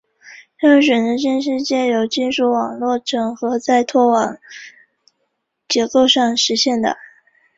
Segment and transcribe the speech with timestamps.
[0.57, 4.35] 这种选择性是藉由金属网格整合在拖网
[5.67, 6.97] 结构上实现的。